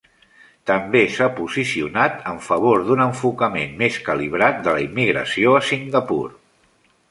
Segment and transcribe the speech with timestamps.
[0.69, 6.21] També s'ha posicionat en favor d'un enfocament més calibrat de la immigració a Singapur.